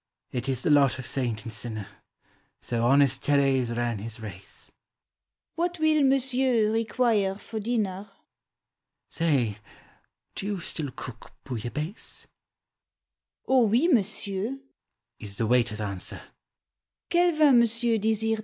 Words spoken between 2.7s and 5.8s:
honest Terra's ran his race!"" What